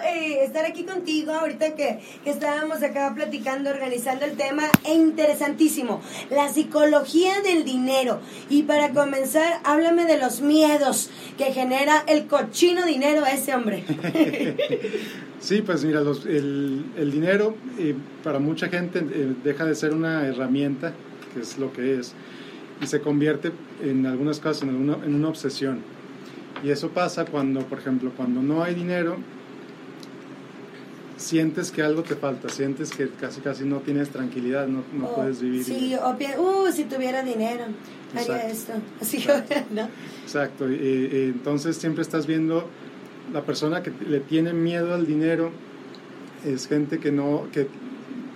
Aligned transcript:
eh, 0.00 0.44
estar 0.44 0.64
aquí 0.64 0.84
contigo 0.84 1.32
ahorita 1.32 1.74
que, 1.74 2.00
que 2.24 2.30
estábamos 2.30 2.82
acá 2.82 3.12
platicando, 3.14 3.70
organizando 3.70 4.24
el 4.24 4.36
tema. 4.36 4.64
E 4.84 4.94
interesantísimo, 4.94 6.00
la 6.30 6.48
psicología 6.48 7.40
del 7.42 7.64
dinero. 7.64 8.20
Y 8.48 8.64
para 8.64 8.90
comenzar, 8.90 9.60
háblame 9.64 10.04
de 10.04 10.18
los 10.18 10.40
miedos 10.40 11.10
que 11.38 11.52
genera 11.52 12.04
el 12.06 12.26
cochino 12.26 12.84
dinero 12.86 13.24
ese 13.26 13.54
hombre. 13.54 13.84
Sí, 15.38 15.62
pues 15.62 15.84
mira, 15.84 16.00
los, 16.00 16.24
el, 16.26 17.10
dinero 17.12 17.54
eh, 17.78 17.94
para 18.24 18.38
mucha 18.38 18.68
gente 18.68 18.98
eh, 18.98 19.34
deja 19.44 19.64
de 19.64 19.74
ser 19.74 19.92
una 19.92 20.26
herramienta, 20.26 20.92
que 21.32 21.40
es 21.40 21.58
lo 21.58 21.72
que 21.72 22.00
es, 22.00 22.14
y 22.80 22.86
se 22.86 23.00
convierte 23.00 23.52
en 23.80 24.06
en 24.06 24.74
una, 24.74 24.94
en 25.04 25.14
una 25.14 25.28
obsesión. 25.28 25.80
Y 26.64 26.70
eso 26.70 26.88
pasa 26.88 27.26
cuando, 27.26 27.60
por 27.60 27.78
ejemplo, 27.78 28.12
cuando 28.16 28.42
no 28.42 28.64
hay 28.64 28.74
dinero, 28.74 29.18
sientes 31.16 31.70
que 31.70 31.82
algo 31.82 32.02
te 32.02 32.14
falta, 32.14 32.48
sientes 32.48 32.90
que 32.90 33.08
casi 33.08 33.40
casi 33.40 33.64
no 33.64 33.78
tienes 33.78 34.10
tranquilidad, 34.10 34.66
no, 34.66 34.82
no 34.92 35.08
Oh, 35.08 35.14
puedes 35.14 35.40
vivir. 35.40 35.64
Sí, 35.64 35.94
o 35.94 36.10
uh, 36.10 36.72
si 36.72 36.84
tuviera 36.84 37.22
dinero, 37.22 37.64
haría 38.14 38.48
Exacto. 38.48 38.52
esto. 38.52 38.72
Así, 39.00 39.16
Exacto. 39.18 39.54
¿no? 39.70 39.88
Exacto, 40.22 40.70
y, 40.70 40.74
y 40.74 41.22
entonces 41.34 41.76
siempre 41.76 42.02
estás 42.02 42.26
viendo 42.26 42.68
la 43.32 43.42
persona 43.42 43.82
que 43.82 43.92
le 44.08 44.20
tiene 44.20 44.52
miedo 44.52 44.94
al 44.94 45.06
dinero 45.06 45.50
es 46.44 46.68
gente 46.68 46.98
que 46.98 47.10
no 47.10 47.46
que, 47.52 47.66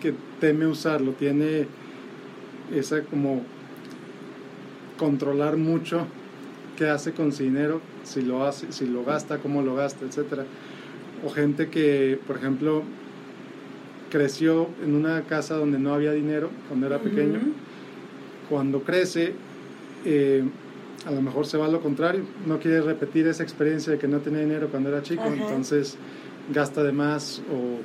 que 0.01 0.15
teme 0.41 0.67
usarlo, 0.67 1.13
tiene 1.13 1.67
esa 2.75 3.03
como 3.03 3.43
controlar 4.99 5.57
mucho 5.57 6.07
qué 6.77 6.89
hace 6.89 7.13
con 7.13 7.33
su 7.33 7.43
dinero, 7.43 7.81
si 8.05 8.23
lo 8.23 8.45
hace, 8.45 8.73
si 8.73 8.87
lo 8.87 9.05
gasta, 9.05 9.39
cómo 9.39 9.63
lo 9.63 9.75
gasta, 9.75 10.05
etcétera. 10.05 10.45
O 11.25 11.31
gente 11.31 11.69
que, 11.69 12.19
por 12.27 12.37
ejemplo, 12.37 12.83
creció 14.11 14.69
en 14.83 14.95
una 14.95 15.23
casa 15.23 15.55
donde 15.55 15.79
no 15.79 15.95
había 15.95 16.13
dinero 16.13 16.51
cuando 16.69 16.87
era 16.87 16.99
pequeño. 16.99 17.41
Cuando 18.49 18.83
crece, 18.83 19.35
eh, 20.05 20.43
a 21.07 21.11
lo 21.11 21.23
mejor 21.23 21.47
se 21.47 21.57
va 21.57 21.67
a 21.67 21.69
lo 21.69 21.81
contrario, 21.81 22.25
no 22.47 22.59
quiere 22.59 22.83
repetir 22.83 23.27
esa 23.27 23.43
experiencia 23.43 23.93
de 23.93 23.99
que 23.99 24.09
no 24.09 24.19
tenía 24.19 24.41
dinero 24.41 24.69
cuando 24.69 24.91
era 24.91 25.03
chico, 25.03 25.25
entonces 25.27 25.97
gasta 26.53 26.83
de 26.83 26.93
más 26.93 27.43
o... 27.51 27.81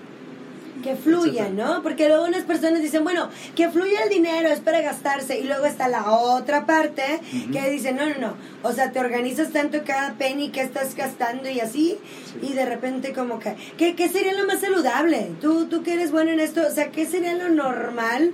Que 0.83 0.95
fluya, 0.95 1.47
etcétera. 1.47 1.67
¿no? 1.75 1.83
Porque 1.83 2.07
luego 2.07 2.25
unas 2.25 2.43
personas 2.43 2.81
dicen, 2.81 3.03
bueno, 3.03 3.29
que 3.55 3.69
fluya 3.69 4.03
el 4.03 4.09
dinero, 4.09 4.49
es 4.49 4.59
para 4.59 4.81
gastarse. 4.81 5.39
Y 5.39 5.43
luego 5.43 5.65
está 5.65 5.87
la 5.87 6.11
otra 6.11 6.65
parte 6.65 7.03
que 7.51 7.69
dice, 7.69 7.93
no, 7.93 8.07
no, 8.07 8.17
no. 8.19 8.33
O 8.63 8.71
sea, 8.71 8.91
te 8.91 8.99
organizas 8.99 9.51
tanto 9.51 9.79
cada 9.85 10.13
penny 10.13 10.49
que 10.49 10.61
estás 10.61 10.95
gastando 10.95 11.49
y 11.49 11.59
así. 11.59 11.97
Sí. 12.25 12.49
Y 12.49 12.53
de 12.53 12.65
repente 12.65 13.13
como 13.13 13.39
que, 13.39 13.55
¿qué, 13.77 13.95
qué 13.95 14.09
sería 14.09 14.33
lo 14.33 14.45
más 14.45 14.61
saludable? 14.61 15.31
Tú, 15.41 15.65
tú 15.65 15.83
que 15.83 15.93
eres 15.93 16.11
bueno 16.11 16.31
en 16.31 16.39
esto, 16.39 16.61
o 16.67 16.71
sea, 16.71 16.91
¿qué 16.91 17.05
sería 17.05 17.35
lo 17.35 17.49
normal? 17.49 18.33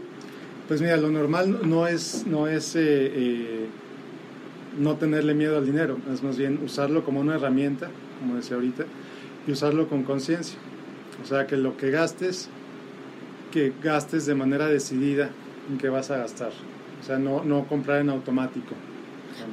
Pues 0.67 0.81
mira, 0.81 0.95
lo 0.97 1.09
normal 1.09 1.59
no 1.69 1.86
es, 1.88 2.25
no 2.25 2.47
es 2.47 2.75
eh, 2.75 2.80
eh, 2.81 3.67
no 4.80 4.95
tenerle 4.95 5.34
miedo 5.34 5.58
al 5.58 5.66
dinero, 5.66 5.97
es 6.14 6.23
más 6.23 6.38
bien 6.38 6.59
usarlo 6.64 7.03
como 7.03 7.19
una 7.19 7.36
herramienta, 7.36 7.89
como 8.19 8.36
decía 8.36 8.56
ahorita, 8.56 8.86
y 9.47 9.52
usarlo 9.52 9.89
con 9.89 10.03
conciencia. 10.03 10.58
O 11.22 11.25
sea, 11.25 11.47
que 11.47 11.58
lo 11.58 11.77
que 11.77 11.91
gastes, 11.91 12.50
que 13.52 13.73
gastes 13.83 14.25
de 14.25 14.36
manera 14.36 14.67
decidida 14.67 15.30
en 15.69 15.78
qué 15.78 15.89
vas 15.89 16.11
a 16.11 16.17
gastar. 16.17 16.52
O 17.02 17.03
sea, 17.05 17.19
no, 17.19 17.44
no 17.44 17.67
comprar 17.67 18.02
en 18.02 18.09
automático. 18.09 18.75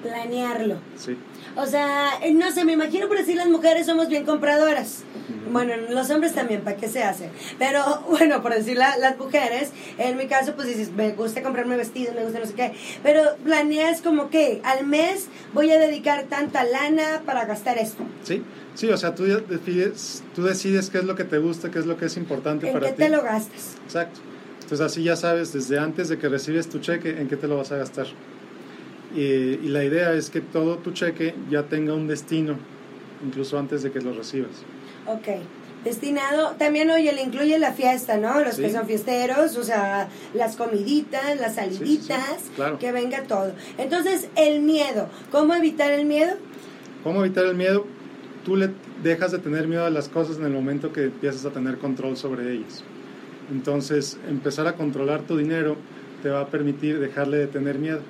Planearlo. 0.02 0.76
Sí. 0.96 1.16
O 1.56 1.66
sea, 1.66 2.10
eh, 2.22 2.32
no 2.32 2.50
sé, 2.52 2.64
me 2.64 2.72
imagino 2.72 3.08
por 3.08 3.18
decir 3.18 3.36
las 3.36 3.48
mujeres 3.48 3.86
somos 3.86 4.08
bien 4.08 4.24
compradoras. 4.24 5.02
Bueno, 5.50 5.74
los 5.90 6.10
hombres 6.10 6.34
también, 6.34 6.60
¿para 6.60 6.76
qué 6.76 6.88
se 6.88 7.02
hace? 7.02 7.30
Pero 7.58 7.82
bueno, 8.10 8.42
por 8.42 8.54
decir 8.54 8.76
la- 8.76 8.96
las 8.98 9.18
mujeres, 9.18 9.70
en 9.98 10.16
mi 10.16 10.26
caso, 10.26 10.54
pues 10.54 10.68
dices, 10.68 10.90
me 10.92 11.12
gusta 11.12 11.42
comprarme 11.42 11.76
vestidos, 11.76 12.14
me 12.14 12.22
gusta 12.24 12.38
no 12.38 12.46
sé 12.46 12.54
qué. 12.54 12.72
Pero 13.02 13.22
planeas 13.44 14.02
como 14.02 14.30
que 14.30 14.60
al 14.64 14.86
mes 14.86 15.26
voy 15.54 15.70
a 15.72 15.78
dedicar 15.78 16.24
tanta 16.24 16.64
lana 16.64 17.22
para 17.24 17.44
gastar 17.46 17.78
esto. 17.78 18.02
Sí, 18.24 18.42
sí, 18.74 18.88
o 18.90 18.96
sea, 18.96 19.14
tú, 19.14 19.24
decides, 19.24 20.22
tú 20.34 20.42
decides 20.44 20.90
qué 20.90 20.98
es 20.98 21.04
lo 21.04 21.14
que 21.16 21.24
te 21.24 21.38
gusta, 21.38 21.70
qué 21.70 21.78
es 21.78 21.86
lo 21.86 21.96
que 21.96 22.06
es 22.06 22.16
importante 22.16 22.66
¿En 22.68 22.72
para 22.74 22.86
qué 22.88 22.92
ti. 22.92 23.02
te 23.04 23.08
lo 23.08 23.22
gastas? 23.22 23.76
Exacto. 23.84 24.20
Entonces 24.62 24.84
así 24.84 25.02
ya 25.02 25.16
sabes 25.16 25.52
desde 25.54 25.78
antes 25.78 26.10
de 26.10 26.18
que 26.18 26.28
recibes 26.28 26.68
tu 26.68 26.78
cheque 26.78 27.18
en 27.20 27.26
qué 27.28 27.36
te 27.36 27.48
lo 27.48 27.56
vas 27.56 27.72
a 27.72 27.78
gastar. 27.78 28.06
Y, 29.14 29.20
y 29.20 29.68
la 29.68 29.84
idea 29.84 30.12
es 30.12 30.30
que 30.30 30.40
todo 30.40 30.76
tu 30.78 30.92
cheque 30.92 31.34
ya 31.50 31.64
tenga 31.64 31.94
un 31.94 32.06
destino, 32.06 32.56
incluso 33.26 33.58
antes 33.58 33.82
de 33.82 33.90
que 33.90 34.00
lo 34.00 34.12
recibas. 34.12 34.50
Ok. 35.06 35.28
Destinado, 35.84 36.56
también, 36.58 36.90
oye, 36.90 37.12
le 37.12 37.22
incluye 37.22 37.58
la 37.58 37.72
fiesta, 37.72 38.16
¿no? 38.16 38.40
Los 38.40 38.56
que 38.56 38.70
son 38.70 38.86
fiesteros, 38.86 39.56
o 39.56 39.62
sea, 39.62 40.08
las 40.34 40.56
comiditas, 40.56 41.38
las 41.40 41.54
sí, 41.54 41.60
sí, 41.60 41.76
saliditas, 41.76 42.50
claro. 42.56 42.78
que 42.80 42.90
venga 42.90 43.22
todo. 43.22 43.52
Entonces, 43.78 44.28
el 44.34 44.60
miedo, 44.60 45.08
¿cómo 45.30 45.54
evitar 45.54 45.92
el 45.92 46.04
miedo? 46.04 46.34
¿Cómo 47.04 47.24
evitar 47.24 47.46
el 47.46 47.54
miedo? 47.54 47.86
Tú 48.44 48.56
le 48.56 48.70
dejas 49.04 49.30
de 49.30 49.38
tener 49.38 49.68
miedo 49.68 49.86
a 49.86 49.90
las 49.90 50.08
cosas 50.08 50.38
en 50.38 50.44
el 50.44 50.52
momento 50.52 50.92
que 50.92 51.04
empiezas 51.04 51.44
a 51.44 51.50
tener 51.50 51.78
control 51.78 52.16
sobre 52.16 52.52
ellas. 52.52 52.82
Entonces, 53.52 54.18
empezar 54.28 54.66
a 54.66 54.74
controlar 54.74 55.22
tu 55.22 55.36
dinero 55.36 55.76
te 56.22 56.28
va 56.28 56.40
a 56.40 56.46
permitir 56.48 56.98
dejarle 56.98 57.38
de 57.38 57.46
tener 57.46 57.78
miedo. 57.78 58.00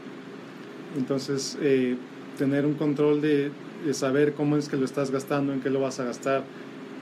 Entonces, 0.97 1.59
eh, 1.60 1.97
tener 2.37 2.66
un 2.66 2.75
control 2.75 3.21
de, 3.21 3.50
de 3.84 3.94
saber 3.94 4.34
cómo 4.34 4.56
es 4.56 4.69
que 4.69 4.76
lo 4.76 4.84
estás 4.84 5.10
gastando, 5.10 5.53
en 5.53 5.60
qué 5.60 5.71
lo 5.71 5.81
vas 5.81 6.00
a 6.00 6.04
gastar, 6.04 6.44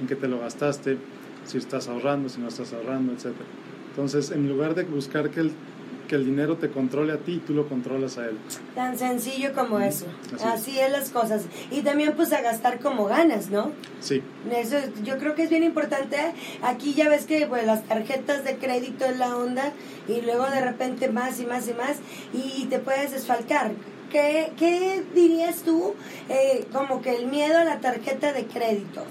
en 0.00 0.06
qué 0.06 0.16
te 0.16 0.28
lo 0.28 0.40
gastaste, 0.40 0.98
si 1.44 1.58
estás 1.58 1.88
ahorrando, 1.88 2.28
si 2.28 2.40
no 2.40 2.48
estás 2.48 2.72
ahorrando, 2.72 3.12
etc. 3.12 3.26
Entonces, 3.90 4.30
en 4.30 4.48
lugar 4.48 4.74
de 4.74 4.84
buscar 4.84 5.30
que 5.30 5.40
el, 5.40 5.52
que 6.06 6.14
el 6.16 6.24
dinero 6.24 6.56
te 6.56 6.70
controle 6.70 7.12
a 7.12 7.18
ti, 7.18 7.42
tú 7.46 7.52
lo 7.54 7.68
controlas 7.68 8.18
a 8.18 8.26
él. 8.26 8.38
Tan 8.74 8.98
sencillo 8.98 9.52
como 9.54 9.78
eso. 9.80 10.06
Así 10.34 10.44
Así, 10.44 10.78
es 10.80 10.90
las 10.90 11.10
cosas. 11.10 11.42
Y 11.70 11.82
también 11.82 12.12
pues 12.16 12.32
a 12.32 12.40
gastar 12.40 12.78
como 12.80 13.06
ganas, 13.06 13.50
¿no? 13.50 13.72
Sí, 14.00 14.22
Eso 14.50 14.78
es- 14.78 14.90
yo 15.02 15.18
creo 15.18 15.34
que 15.34 15.42
es 15.44 15.50
bien 15.50 15.64
importante. 15.64 16.16
Aquí 16.62 16.94
ya 16.94 17.08
ves 17.08 17.26
que 17.26 17.46
pues, 17.46 17.66
las 17.66 17.84
tarjetas 17.84 18.44
de 18.44 18.56
crédito 18.56 19.04
es 19.04 19.18
la 19.18 19.36
onda 19.36 19.72
y 20.08 20.20
luego 20.22 20.46
de 20.50 20.60
repente 20.60 21.08
más 21.08 21.40
y 21.40 21.46
más 21.46 21.68
y 21.68 21.74
más 21.74 21.96
y 22.32 22.64
te 22.66 22.78
puedes 22.78 23.10
desfalcar. 23.12 23.72
¿Qué, 24.10 24.52
qué 24.56 25.02
dirías 25.14 25.62
tú 25.62 25.94
eh, 26.28 26.64
como 26.72 27.02
que 27.02 27.16
el 27.16 27.26
miedo 27.26 27.58
a 27.58 27.64
la 27.64 27.80
tarjeta 27.80 28.32
de 28.32 28.46
crédito? 28.46 29.02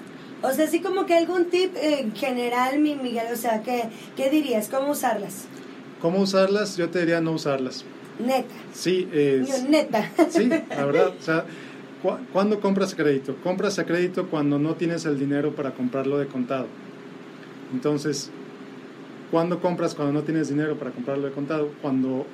O 0.42 0.52
sea, 0.54 0.66
así 0.66 0.80
como 0.80 1.06
que 1.06 1.16
algún 1.16 1.46
tip 1.50 1.76
eh, 1.76 2.10
general, 2.16 2.80
mi 2.80 2.96
Miguel, 2.96 3.28
o 3.34 3.36
sea, 3.36 3.62
¿qué, 3.64 3.86
¿qué 4.16 4.30
dirías? 4.30 4.70
¿Cómo 4.70 4.92
usarlas? 4.92 5.46
¿Cómo 6.06 6.20
usarlas? 6.22 6.78
Yo 6.78 6.88
te 6.92 7.00
diría 7.00 7.20
no 7.20 7.32
usarlas. 7.32 7.84
Neta. 8.20 8.54
Sí, 8.74 9.10
es, 9.12 9.48
Yo, 9.64 9.68
neta. 9.70 10.12
sí, 10.30 10.48
la 10.70 10.86
verdad. 10.86 11.14
O 11.20 11.24
sea, 11.24 11.46
cu- 12.04 12.20
¿cuándo 12.32 12.60
compras 12.60 12.94
a 12.94 12.96
crédito? 12.96 13.36
Compras 13.44 13.80
a 13.80 13.86
crédito 13.86 14.28
cuando 14.28 14.60
no 14.60 14.76
tienes 14.76 15.06
el 15.06 15.18
dinero 15.18 15.56
para 15.56 15.72
comprarlo 15.72 16.20
de 16.20 16.28
contado. 16.28 16.68
Entonces, 17.74 18.30
¿cuándo 19.32 19.60
compras 19.60 19.96
cuando 19.96 20.14
no 20.14 20.22
tienes 20.22 20.48
dinero 20.48 20.76
para 20.78 20.92
comprarlo 20.92 21.26
de 21.26 21.32
contado? 21.34 21.72
Cuando 21.82 22.28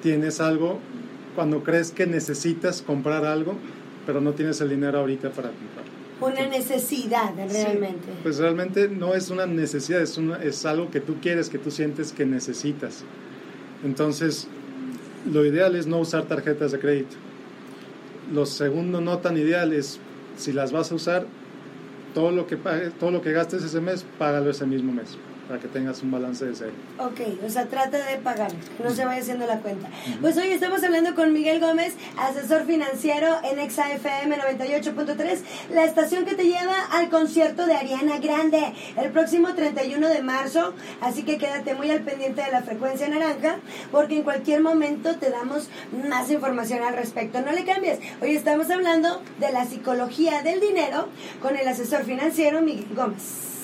tienes 0.00 0.40
algo, 0.40 0.78
cuando 1.34 1.64
crees 1.64 1.90
que 1.90 2.06
necesitas 2.06 2.80
comprar 2.80 3.24
algo, 3.24 3.56
pero 4.06 4.20
no 4.20 4.34
tienes 4.34 4.60
el 4.60 4.68
dinero 4.68 5.00
ahorita 5.00 5.30
para 5.30 5.48
comprarlo. 5.48 5.97
Una 6.20 6.46
necesidad, 6.46 7.32
realmente. 7.36 8.06
Sí, 8.06 8.18
pues 8.22 8.38
realmente 8.38 8.88
no 8.88 9.14
es 9.14 9.30
una 9.30 9.46
necesidad, 9.46 10.00
es, 10.00 10.18
una, 10.18 10.42
es 10.42 10.66
algo 10.66 10.90
que 10.90 11.00
tú 11.00 11.16
quieres, 11.20 11.48
que 11.48 11.58
tú 11.58 11.70
sientes 11.70 12.12
que 12.12 12.26
necesitas. 12.26 13.04
Entonces, 13.84 14.48
lo 15.30 15.44
ideal 15.44 15.76
es 15.76 15.86
no 15.86 15.98
usar 15.98 16.24
tarjetas 16.24 16.72
de 16.72 16.80
crédito. 16.80 17.16
Lo 18.32 18.46
segundo 18.46 19.00
no 19.00 19.18
tan 19.18 19.36
ideal 19.36 19.72
es, 19.72 20.00
si 20.36 20.52
las 20.52 20.72
vas 20.72 20.90
a 20.90 20.96
usar, 20.96 21.26
todo 22.14 22.32
lo 22.32 22.46
que, 22.46 22.56
todo 22.98 23.10
lo 23.10 23.22
que 23.22 23.32
gastes 23.32 23.62
ese 23.62 23.80
mes, 23.80 24.04
págalo 24.18 24.50
ese 24.50 24.66
mismo 24.66 24.92
mes, 24.92 25.16
para 25.48 25.60
que 25.60 25.68
tengas 25.68 26.02
un 26.02 26.10
balance 26.10 26.44
de 26.44 26.54
cero. 26.54 26.72
Ok, 26.98 27.20
o 27.44 27.48
sea, 27.48 27.66
trata 27.66 28.04
de 28.04 28.18
pagar, 28.18 28.52
que 28.52 28.84
no 28.84 28.90
se 28.90 29.04
vaya 29.04 29.20
haciendo 29.20 29.46
la 29.46 29.60
cuenta. 29.60 29.88
Pues 30.20 30.36
hoy 30.36 30.48
estamos 30.48 30.82
hablando 30.84 31.14
con 31.14 31.32
Miguel 31.32 31.58
Gómez, 31.58 31.94
asesor 32.18 32.66
financiero 32.66 33.38
en 33.50 33.58
ExaFM 33.58 34.36
98.3, 34.36 35.38
la 35.72 35.84
estación 35.84 36.26
que 36.26 36.34
te 36.34 36.44
lleva 36.44 36.84
al 36.92 37.08
concierto 37.08 37.66
de 37.66 37.74
Ariana 37.74 38.18
Grande 38.18 38.74
el 38.96 39.10
próximo 39.10 39.54
31 39.54 40.08
de 40.08 40.22
marzo. 40.22 40.74
Así 41.00 41.22
que 41.22 41.38
quédate 41.38 41.74
muy 41.74 41.90
al 41.90 42.02
pendiente 42.02 42.42
de 42.42 42.50
la 42.50 42.62
frecuencia 42.62 43.08
naranja, 43.08 43.56
porque 43.90 44.18
en 44.18 44.22
cualquier 44.24 44.60
momento 44.60 45.16
te 45.16 45.30
damos 45.30 45.68
más 46.08 46.30
información 46.30 46.82
al 46.82 46.94
respecto. 46.94 47.40
No 47.40 47.52
le 47.52 47.64
cambies. 47.64 47.98
Hoy 48.20 48.36
estamos 48.36 48.70
hablando 48.70 49.22
de 49.40 49.50
la 49.52 49.64
psicología 49.64 50.42
del 50.42 50.60
dinero 50.60 51.08
con 51.40 51.56
el 51.56 51.66
asesor 51.66 52.04
financiero 52.04 52.60
Miguel 52.60 52.88
Gómez. 52.94 53.57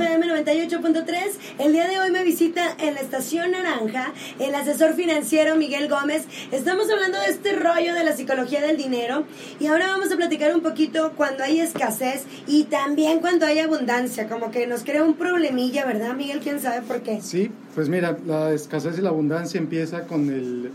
FM 0.00 0.28
98.3. 0.28 1.14
El 1.58 1.72
día 1.72 1.86
de 1.86 2.00
hoy 2.00 2.10
me 2.10 2.24
visita 2.24 2.74
en 2.78 2.94
la 2.94 3.00
estación 3.00 3.50
Naranja 3.50 4.14
el 4.38 4.54
asesor 4.54 4.94
financiero 4.94 5.56
Miguel 5.56 5.90
Gómez. 5.90 6.24
Estamos 6.52 6.90
hablando 6.90 7.18
de 7.18 7.26
este 7.26 7.52
rollo 7.52 7.92
de 7.92 8.02
la 8.02 8.16
psicología 8.16 8.62
del 8.62 8.78
dinero 8.78 9.24
y 9.58 9.66
ahora 9.66 9.88
vamos 9.88 10.10
a 10.10 10.16
platicar 10.16 10.54
un 10.54 10.62
poquito 10.62 11.12
cuando 11.16 11.44
hay 11.44 11.60
escasez 11.60 12.24
y 12.46 12.64
también 12.64 13.20
cuando 13.20 13.44
hay 13.44 13.58
abundancia, 13.58 14.26
como 14.26 14.50
que 14.50 14.66
nos 14.66 14.84
crea 14.84 15.04
un 15.04 15.12
problemilla, 15.14 15.84
¿verdad 15.84 16.14
Miguel? 16.14 16.40
¿Quién 16.40 16.60
sabe 16.60 16.80
por 16.80 17.02
qué? 17.02 17.20
Sí, 17.20 17.50
pues 17.74 17.90
mira, 17.90 18.16
la 18.24 18.52
escasez 18.52 18.98
y 18.98 19.02
la 19.02 19.10
abundancia 19.10 19.58
empieza 19.58 20.06
con 20.06 20.30
el 20.30 20.70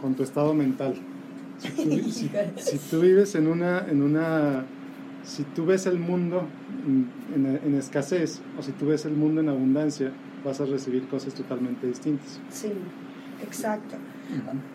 con 0.00 0.14
tu 0.14 0.22
estado 0.22 0.54
mental. 0.54 0.94
Si 1.58 1.70
tú, 1.70 2.10
si, 2.12 2.30
si 2.58 2.78
tú 2.78 3.00
vives 3.00 3.34
en 3.34 3.48
una 3.48 3.84
en 3.90 4.02
una 4.02 4.64
si 5.26 5.42
tú 5.42 5.66
ves 5.66 5.86
el 5.86 5.98
mundo 5.98 6.46
en, 7.34 7.60
en, 7.64 7.74
escasez 7.74 8.40
o 8.58 8.62
si 8.62 8.72
tú 8.72 8.86
ves 8.86 9.04
el 9.04 9.14
mundo 9.14 9.40
en 9.40 9.48
abundancia, 9.48 10.12
vas 10.44 10.60
a 10.60 10.64
recibir 10.64 11.08
cosas 11.08 11.34
totalmente 11.34 11.86
distintas. 11.86 12.40
Sí, 12.50 12.72
exacto. 13.42 13.96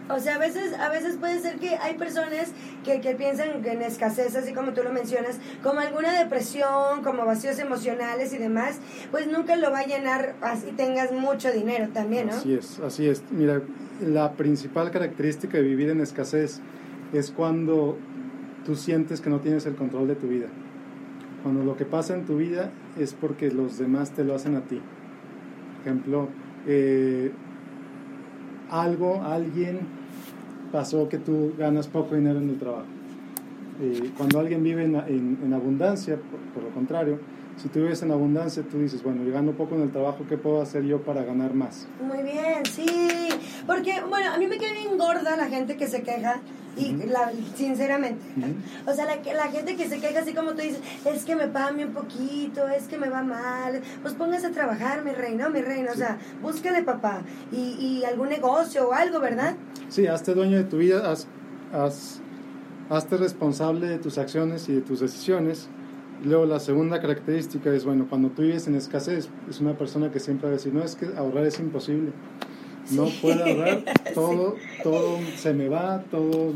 O 0.09 0.19
sea, 0.19 0.35
a 0.35 0.37
veces, 0.37 0.73
a 0.73 0.89
veces 0.89 1.15
puede 1.17 1.39
ser 1.39 1.57
que 1.57 1.75
hay 1.75 1.97
personas 1.97 2.51
que, 2.83 2.99
que 2.99 3.15
piensan 3.15 3.65
en 3.65 3.81
escasez, 3.81 4.35
así 4.35 4.53
como 4.53 4.73
tú 4.73 4.83
lo 4.83 4.91
mencionas, 4.91 5.39
como 5.63 5.79
alguna 5.79 6.17
depresión, 6.19 7.01
como 7.03 7.25
vacíos 7.25 7.57
emocionales 7.59 8.33
y 8.33 8.37
demás, 8.37 8.79
pues 9.09 9.27
nunca 9.27 9.55
lo 9.55 9.71
va 9.71 9.79
a 9.79 9.85
llenar 9.85 10.35
así 10.41 10.67
tengas 10.75 11.13
mucho 11.13 11.51
dinero 11.51 11.89
también, 11.93 12.27
¿no? 12.27 12.33
Así 12.33 12.53
es, 12.53 12.79
así 12.79 13.07
es. 13.07 13.23
Mira, 13.31 13.61
la 14.01 14.33
principal 14.33 14.91
característica 14.91 15.57
de 15.57 15.63
vivir 15.63 15.89
en 15.89 16.01
escasez 16.01 16.59
es 17.13 17.31
cuando 17.31 17.97
tú 18.65 18.75
sientes 18.75 19.21
que 19.21 19.29
no 19.29 19.39
tienes 19.39 19.65
el 19.65 19.75
control 19.75 20.07
de 20.07 20.15
tu 20.15 20.27
vida. 20.27 20.47
Cuando 21.43 21.63
lo 21.63 21.75
que 21.75 21.85
pasa 21.85 22.15
en 22.15 22.25
tu 22.25 22.37
vida 22.37 22.71
es 22.97 23.13
porque 23.13 23.51
los 23.51 23.77
demás 23.77 24.11
te 24.11 24.23
lo 24.23 24.35
hacen 24.35 24.55
a 24.55 24.61
ti. 24.61 24.79
Por 25.77 25.81
ejemplo, 25.81 26.27
eh, 26.67 27.31
algo, 28.69 29.23
alguien 29.23 29.79
pasó 30.71 31.09
que 31.09 31.17
tú 31.17 31.53
ganas 31.57 31.87
poco 31.87 32.15
dinero 32.15 32.39
en 32.39 32.49
el 32.49 32.59
trabajo. 32.59 32.85
Eh, 33.81 34.11
cuando 34.15 34.39
alguien 34.39 34.61
vive 34.63 34.83
en, 34.83 34.95
en, 35.43 35.53
abundancia, 35.53 36.17
por, 36.53 36.63
lo 36.63 36.69
contrario, 36.69 37.19
si 37.57 37.67
tú 37.67 37.79
vives 37.79 38.03
en 38.03 38.11
abundancia, 38.11 38.63
tú 38.63 38.79
dices, 38.79 39.03
bueno, 39.03 39.23
yo 39.23 39.33
gano 39.33 39.53
poco 39.53 39.75
en 39.75 39.81
el 39.81 39.91
trabajo, 39.91 40.25
¿qué 40.29 40.37
puedo 40.37 40.61
hacer 40.61 40.83
yo 40.83 41.01
para 41.01 41.23
ganar 41.23 41.55
más? 41.55 41.87
Muy 42.05 42.21
bien, 42.21 42.63
sí. 42.65 43.29
Porque, 43.65 44.01
bueno, 44.07 44.31
a 44.31 44.37
mí 44.37 44.45
me 44.45 44.57
queda 44.57 44.73
bien 44.73 44.97
gorda 44.99 45.35
la 45.35 45.47
gente 45.47 45.77
que 45.77 45.87
se 45.87 46.03
queja 46.03 46.41
y 46.77 46.93
la, 46.93 47.31
sinceramente, 47.55 48.21
o 48.85 48.93
sea, 48.93 49.05
la, 49.05 49.33
la 49.33 49.47
gente 49.47 49.75
que 49.75 49.89
se 49.89 49.99
queja 49.99 50.21
así 50.21 50.33
como 50.33 50.51
tú 50.51 50.61
dices, 50.61 50.79
es 51.05 51.25
que 51.25 51.35
me 51.35 51.47
pagan 51.47 51.79
un 51.79 51.93
poquito, 51.93 52.67
es 52.69 52.87
que 52.87 52.97
me 52.97 53.09
va 53.09 53.23
mal, 53.23 53.81
pues 54.01 54.13
póngase 54.13 54.47
a 54.47 54.51
trabajar, 54.51 55.03
mi 55.03 55.11
reino, 55.11 55.49
mi 55.49 55.61
reino, 55.61 55.91
o 55.91 55.95
sea, 55.95 56.17
búsquele 56.41 56.83
papá 56.83 57.21
y, 57.51 57.57
y, 58.01 58.05
algún 58.05 58.29
negocio 58.29 58.89
o 58.89 58.93
algo, 58.93 59.19
¿verdad? 59.19 59.55
Sí, 59.89 60.07
hazte 60.07 60.33
dueño 60.33 60.57
de 60.57 60.63
tu 60.63 60.77
vida, 60.77 61.11
haz, 61.11 61.27
haz, 61.73 62.21
hazte 62.89 63.17
responsable 63.17 63.87
de 63.87 63.97
tus 63.97 64.17
acciones 64.17 64.69
y 64.69 64.75
de 64.75 64.81
tus 64.81 65.01
decisiones. 65.01 65.67
Luego 66.23 66.45
la 66.45 66.59
segunda 66.59 67.01
característica 67.01 67.73
es, 67.73 67.83
bueno, 67.83 68.05
cuando 68.07 68.29
tú 68.29 68.43
vives 68.43 68.67
en 68.67 68.75
escasez, 68.75 69.27
es 69.49 69.59
una 69.59 69.77
persona 69.77 70.11
que 70.11 70.19
siempre 70.19 70.47
va 70.47 70.53
a 70.53 70.57
decir, 70.57 70.73
no, 70.73 70.83
es 70.83 70.95
que 70.95 71.07
ahorrar 71.17 71.45
es 71.45 71.59
imposible 71.59 72.11
no 72.91 73.05
puedo 73.21 73.43
ahorrar, 73.43 73.83
todo, 74.13 74.55
todo 74.83 75.19
se 75.37 75.53
me 75.53 75.69
va, 75.69 76.03
todo... 76.11 76.53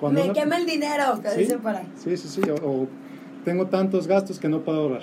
Cuando 0.00 0.26
me 0.26 0.32
quema 0.32 0.56
el 0.56 0.66
dinero, 0.66 1.20
que 1.22 1.38
dicen 1.38 1.60
por 1.60 1.76
ahí. 1.76 1.86
Sí, 1.96 2.16
sí, 2.16 2.28
sí, 2.28 2.40
o, 2.50 2.88
tengo 3.44 3.66
tantos 3.66 4.08
gastos 4.08 4.40
que 4.40 4.48
no 4.48 4.62
puedo 4.62 4.80
ahorrar. 4.80 5.02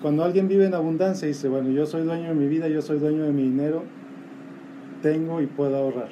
Cuando 0.00 0.24
alguien 0.24 0.48
vive 0.48 0.64
en 0.64 0.74
abundancia 0.74 1.26
y 1.26 1.32
dice, 1.32 1.48
bueno, 1.48 1.70
yo 1.70 1.84
soy 1.84 2.04
dueño 2.04 2.28
de 2.28 2.34
mi 2.34 2.46
vida, 2.46 2.68
yo 2.68 2.80
soy 2.80 2.98
dueño 2.98 3.24
de 3.24 3.32
mi 3.32 3.42
dinero, 3.42 3.84
tengo 5.02 5.42
y 5.42 5.46
puedo 5.46 5.76
ahorrar 5.76 6.08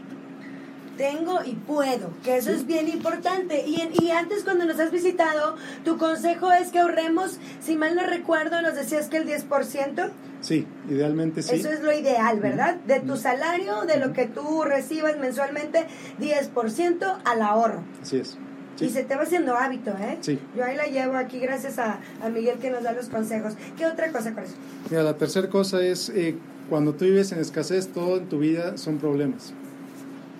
tengo 0.96 1.40
y 1.44 1.52
puedo, 1.52 2.10
que 2.24 2.36
eso 2.36 2.50
es 2.50 2.66
bien 2.66 2.88
importante. 2.88 3.64
Y, 3.66 3.90
y 4.02 4.10
antes 4.10 4.42
cuando 4.42 4.64
nos 4.64 4.80
has 4.80 4.90
visitado, 4.90 5.56
tu 5.84 5.98
consejo 5.98 6.52
es 6.52 6.70
que 6.70 6.78
ahorremos, 6.78 7.38
si 7.60 7.76
mal 7.76 7.94
no 7.94 8.04
recuerdo, 8.04 8.60
nos 8.62 8.74
decías 8.74 9.08
que 9.08 9.18
el 9.18 9.26
10%. 9.26 10.10
Sí, 10.46 10.64
idealmente 10.88 11.42
sí. 11.42 11.56
Eso 11.56 11.70
es 11.70 11.82
lo 11.82 11.92
ideal, 11.92 12.38
¿verdad? 12.38 12.76
De 12.86 13.00
tu 13.00 13.16
salario, 13.16 13.82
de 13.84 13.98
lo 13.98 14.12
que 14.12 14.26
tú 14.26 14.62
recibas 14.62 15.18
mensualmente, 15.18 15.86
10% 16.20 17.18
al 17.24 17.42
ahorro. 17.42 17.82
Así 18.00 18.18
es. 18.18 18.38
Y 18.78 18.90
se 18.90 19.02
te 19.02 19.16
va 19.16 19.22
haciendo 19.22 19.56
hábito, 19.56 19.90
¿eh? 19.90 20.18
Sí. 20.20 20.38
Yo 20.56 20.64
ahí 20.64 20.76
la 20.76 20.86
llevo 20.86 21.16
aquí 21.16 21.40
gracias 21.40 21.80
a, 21.80 21.98
a 22.22 22.28
Miguel 22.28 22.58
que 22.58 22.70
nos 22.70 22.84
da 22.84 22.92
los 22.92 23.08
consejos. 23.08 23.54
¿Qué 23.76 23.86
otra 23.86 24.12
cosa 24.12 24.34
con 24.34 24.44
eso? 24.44 24.54
Mira, 24.88 25.02
la 25.02 25.16
tercera 25.16 25.50
cosa 25.50 25.82
es, 25.82 26.10
eh, 26.10 26.36
cuando 26.70 26.94
tú 26.94 27.06
vives 27.06 27.32
en 27.32 27.40
escasez, 27.40 27.88
todo 27.88 28.18
en 28.18 28.28
tu 28.28 28.38
vida 28.38 28.76
son 28.76 28.98
problemas 28.98 29.52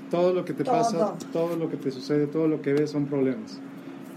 todo 0.09 0.33
lo 0.33 0.45
que 0.45 0.53
te 0.53 0.65
pasa, 0.65 1.17
todo 1.33 1.57
lo 1.57 1.69
que 1.69 1.77
te 1.77 1.91
sucede, 1.91 2.29
todo 2.29 2.47
lo 2.47 2.63
que 2.63 2.73
ves 2.73 2.91
son 2.91 3.07
problemas. 3.07 3.59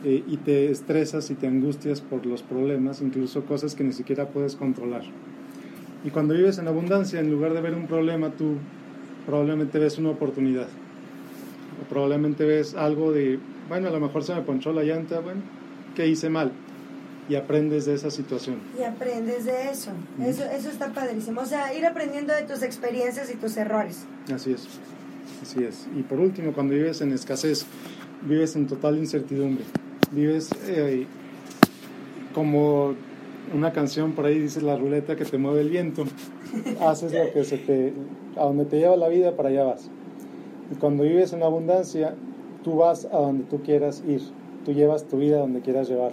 Eh, 0.04 0.24
y 0.28 0.38
te 0.38 0.72
estresas 0.72 1.30
y 1.30 1.36
te 1.36 1.48
angustias 1.48 2.00
por 2.00 2.26
los 2.26 2.42
problemas, 2.42 3.02
incluso 3.02 3.44
cosas 3.44 3.76
que 3.76 3.84
ni 3.84 3.92
siquiera 3.92 4.30
puedes 4.30 4.56
controlar. 4.56 5.04
Y 6.04 6.12
cuando 6.12 6.34
vives 6.34 6.58
en 6.58 6.68
abundancia, 6.68 7.20
en 7.20 7.30
lugar 7.30 7.54
de 7.54 7.62
ver 7.62 7.74
un 7.74 7.88
problema, 7.88 8.32
tú 8.32 8.56
probablemente 9.26 9.80
ves 9.80 9.98
una 9.98 10.10
oportunidad. 10.10 10.68
O 11.82 11.90
probablemente 11.90 12.46
ves 12.46 12.76
algo 12.76 13.12
de, 13.12 13.40
bueno, 13.68 13.90
a 13.90 13.92
lo 13.92 14.00
mejor 14.00 14.24
se 14.24 14.34
me 14.34 14.42
ponchó 14.42 14.72
la 14.72 14.84
llanta, 14.84 15.20
bueno, 15.20 15.42
¿qué 15.96 16.08
hice 16.08 16.30
mal? 16.30 16.52
Y 17.28 17.36
aprendes 17.36 17.86
de 17.86 17.94
esa 17.94 18.10
situación. 18.10 18.58
Y 18.80 18.84
aprendes 18.84 19.46
de 19.46 19.70
eso. 19.70 19.92
Eso, 20.24 20.44
eso 20.46 20.70
está 20.70 20.92
padrísimo. 20.94 21.42
O 21.42 21.46
sea, 21.46 21.74
ir 21.76 21.86
aprendiendo 21.86 22.34
de 22.34 22.42
tus 22.44 22.64
experiencias 22.64 23.30
y 23.32 23.36
tus 23.36 23.56
errores. 23.58 24.06
Así 24.34 24.54
es. 24.54 24.68
Así 25.42 25.64
es. 25.64 25.88
Y 25.96 26.02
por 26.02 26.20
último, 26.20 26.54
cuando 26.54 26.74
vives 26.74 27.02
en 27.02 27.12
escasez, 27.12 27.66
vives 28.24 28.56
en 28.56 28.66
total 28.66 28.98
incertidumbre. 28.98 29.64
Vives 30.12 30.50
eh, 30.68 31.06
como 32.34 32.96
una 33.54 33.72
canción 33.74 34.14
por 34.14 34.26
ahí 34.26 34.40
dice 34.40 34.62
la 34.62 34.78
ruleta 34.78 35.16
que 35.16 35.26
te 35.26 35.38
mueve 35.38 35.62
el 35.62 35.70
viento. 35.70 36.06
Haces 36.82 37.14
lo 37.14 37.32
que 37.32 37.44
se 37.44 37.58
te 37.58 37.94
a 38.36 38.44
donde 38.46 38.66
te 38.66 38.78
lleva 38.78 38.96
la 38.96 39.08
vida 39.08 39.36
para 39.36 39.50
allá 39.50 39.64
vas. 39.64 39.90
Y 40.72 40.76
cuando 40.76 41.04
vives 41.04 41.34
en 41.34 41.44
abundancia, 41.44 42.16
tú 42.64 42.78
vas 42.78 43.06
a 43.06 43.18
donde 43.18 43.44
tú 43.46 43.62
quieras 43.62 44.04
ir. 44.08 44.22
Tú 44.66 44.74
llevas 44.74 45.06
tu 45.06 45.18
vida 45.18 45.40
donde 45.40 45.62
quieras 45.62 45.90
llevar. 45.90 46.12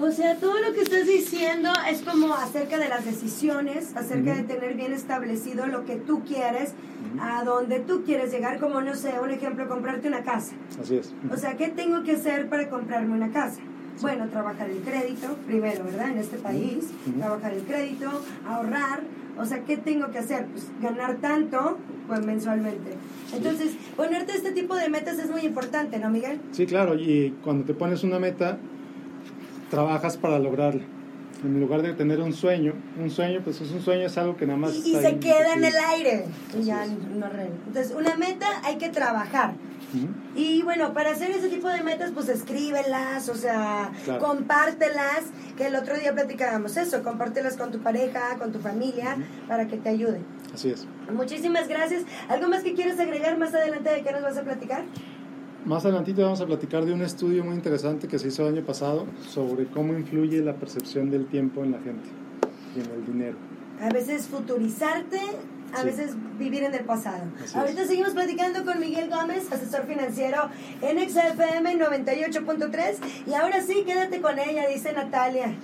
O 0.00 0.12
sea, 0.12 0.36
todo 0.36 0.60
lo 0.60 0.72
que 0.74 0.82
estás 0.82 1.08
diciendo 1.08 1.70
es 1.90 2.02
como 2.02 2.32
acerca 2.32 2.78
de 2.78 2.88
las 2.88 3.04
decisiones, 3.04 3.96
acerca 3.96 4.32
de 4.36 4.44
tener 4.44 4.74
bien 4.74 4.92
establecido 4.92 5.66
lo 5.66 5.84
que 5.84 5.96
tú 5.96 6.22
quieres, 6.24 6.72
a 7.20 7.42
donde 7.42 7.80
tú 7.80 8.04
quieres 8.04 8.30
llegar, 8.30 8.60
como 8.60 8.80
no 8.80 8.94
sé, 8.94 9.14
un 9.20 9.30
ejemplo, 9.30 9.68
comprarte 9.68 10.06
una 10.06 10.22
casa. 10.22 10.54
Así 10.80 10.98
es. 10.98 11.12
O 11.32 11.36
sea, 11.36 11.56
¿qué 11.56 11.68
tengo 11.68 12.04
que 12.04 12.12
hacer 12.12 12.48
para 12.48 12.70
comprarme 12.70 13.12
una 13.12 13.32
casa? 13.32 13.60
Bueno, 14.00 14.28
trabajar 14.28 14.70
el 14.70 14.78
crédito, 14.78 15.34
primero, 15.46 15.84
¿verdad? 15.84 16.10
En 16.10 16.18
este 16.18 16.38
país, 16.38 16.90
trabajar 17.18 17.54
el 17.54 17.62
crédito, 17.62 18.10
ahorrar. 18.46 19.02
O 19.38 19.44
sea, 19.44 19.60
¿qué 19.64 19.76
tengo 19.76 20.10
que 20.10 20.18
hacer? 20.18 20.46
Pues 20.46 20.68
ganar 20.80 21.16
tanto 21.16 21.78
pues, 22.06 22.24
mensualmente. 22.24 22.94
Entonces, 23.34 23.76
ponerte 23.96 24.32
este 24.32 24.52
tipo 24.52 24.74
de 24.74 24.88
metas 24.88 25.18
es 25.18 25.30
muy 25.30 25.42
importante, 25.42 25.98
¿no, 25.98 26.10
Miguel? 26.10 26.40
Sí, 26.52 26.66
claro. 26.66 26.94
Y 26.96 27.36
cuando 27.44 27.64
te 27.64 27.74
pones 27.74 28.02
una 28.02 28.18
meta, 28.18 28.58
trabajas 29.70 30.16
para 30.16 30.38
lograrla. 30.38 30.82
En 31.44 31.60
lugar 31.60 31.82
de 31.82 31.92
tener 31.92 32.20
un 32.20 32.32
sueño, 32.32 32.72
un 33.00 33.10
sueño, 33.10 33.40
pues 33.44 33.60
es 33.60 33.70
un 33.70 33.80
sueño, 33.80 34.06
es 34.06 34.18
algo 34.18 34.36
que 34.36 34.44
nada 34.44 34.58
más... 34.58 34.74
Y, 34.74 34.94
se 34.94 35.18
queda 35.18 35.54
en 35.54 35.64
el 35.64 35.74
aire. 35.94 36.24
ya 36.64 36.84
no, 36.84 37.26
Entonces, 37.66 37.94
una 37.96 38.16
meta 38.16 38.46
hay 38.64 38.76
que 38.76 38.88
trabajar. 38.88 39.54
Y 40.34 40.62
bueno, 40.62 40.92
para 40.92 41.10
hacer 41.10 41.30
ese 41.30 41.48
tipo 41.48 41.68
de 41.68 41.82
metas, 41.82 42.10
pues 42.12 42.28
escríbelas, 42.28 43.28
o 43.28 43.34
sea, 43.34 43.90
compártelas, 44.20 45.24
que 45.56 45.66
el 45.66 45.76
otro 45.76 45.96
día 45.96 46.14
platicábamos 46.14 46.76
eso, 46.76 47.02
compártelas 47.02 47.56
con 47.56 47.70
tu 47.70 47.78
pareja, 47.78 48.36
con 48.38 48.52
tu 48.52 48.58
familia, 48.58 49.16
para 49.46 49.66
que 49.66 49.76
te 49.76 49.88
ayuden. 49.88 50.24
Así 50.52 50.70
es. 50.70 50.86
Muchísimas 51.12 51.68
gracias. 51.68 52.04
¿Algo 52.28 52.48
más 52.48 52.62
que 52.62 52.74
quieres 52.74 52.98
agregar 53.00 53.38
más 53.38 53.54
adelante 53.54 53.90
de 53.90 54.02
qué 54.02 54.12
nos 54.12 54.22
vas 54.22 54.36
a 54.36 54.42
platicar? 54.42 54.84
Más 55.64 55.84
adelantito 55.84 56.22
vamos 56.22 56.40
a 56.40 56.46
platicar 56.46 56.84
de 56.84 56.92
un 56.92 57.02
estudio 57.02 57.44
muy 57.44 57.54
interesante 57.54 58.08
que 58.08 58.18
se 58.18 58.28
hizo 58.28 58.46
el 58.46 58.56
año 58.56 58.64
pasado 58.64 59.06
sobre 59.28 59.66
cómo 59.66 59.92
influye 59.92 60.40
la 60.40 60.54
percepción 60.54 61.10
del 61.10 61.26
tiempo 61.26 61.64
en 61.64 61.72
la 61.72 61.78
gente 61.80 62.08
y 62.76 62.80
en 62.80 62.90
el 62.90 63.04
dinero. 63.04 63.36
A 63.80 63.90
veces 63.90 64.26
futurizarte, 64.28 65.20
a 65.74 65.82
veces 65.82 66.12
vivir 66.38 66.62
en 66.64 66.74
el 66.74 66.84
pasado. 66.84 67.24
Ahorita 67.54 67.86
seguimos 67.86 68.12
platicando 68.12 68.64
con 68.64 68.80
Miguel 68.80 69.10
Gómez, 69.10 69.50
asesor 69.52 69.86
financiero 69.86 70.50
en 70.82 70.98
XFM 70.98 71.78
98.3 71.78 72.96
y 73.26 73.34
ahora 73.34 73.62
sí, 73.62 73.84
quédate 73.86 74.20
con 74.20 74.38
ella, 74.38 74.66
dice 74.68 74.92
Natalia. 74.92 75.54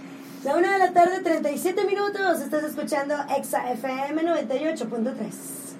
La 0.44 0.56
una 0.56 0.72
de 0.74 0.78
la 0.78 0.92
tarde, 0.92 1.20
37 1.20 1.84
minutos, 1.84 2.40
estás 2.40 2.64
escuchando 2.64 3.14
XFM 3.16 4.22
98.3. 4.22 5.73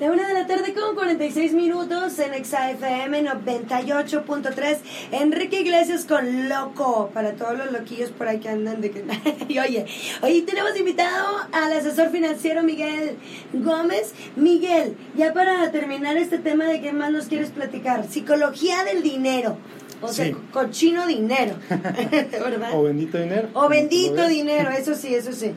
La 0.00 0.12
una 0.12 0.28
de 0.28 0.34
la 0.34 0.46
tarde 0.46 0.74
con 0.74 0.94
46 0.94 1.54
minutos 1.54 2.16
en 2.20 2.44
XAFM 2.44 3.24
98.3. 3.24 4.78
Enrique 5.10 5.60
Iglesias 5.60 6.04
con 6.04 6.48
Loco. 6.48 7.10
Para 7.12 7.32
todos 7.32 7.58
los 7.58 7.72
loquillos 7.72 8.10
por 8.10 8.28
ahí 8.28 8.38
que 8.38 8.48
andan 8.48 8.80
de 8.80 8.92
que. 8.92 9.04
y 9.48 9.58
oye, 9.58 9.86
hoy 10.22 10.42
tenemos 10.42 10.78
invitado 10.78 11.38
al 11.50 11.72
asesor 11.72 12.10
financiero 12.10 12.62
Miguel 12.62 13.16
Gómez. 13.52 14.14
Miguel, 14.36 14.96
ya 15.16 15.32
para 15.32 15.68
terminar 15.72 16.16
este 16.16 16.38
tema 16.38 16.66
de 16.66 16.80
qué 16.80 16.92
más 16.92 17.10
nos 17.10 17.26
quieres 17.26 17.50
platicar. 17.50 18.06
Psicología 18.08 18.84
del 18.84 19.02
dinero. 19.02 19.56
O 20.00 20.12
sea, 20.12 20.32
cochino 20.52 21.08
dinero. 21.08 21.56
¿Verdad? 21.68 22.70
O 22.72 22.84
bendito 22.84 23.18
dinero. 23.18 23.48
O 23.52 23.68
bendito 23.68 24.28
dinero, 24.28 24.70
eso 24.70 24.94
sí, 24.94 25.12
eso 25.12 25.32
sí. 25.32 25.50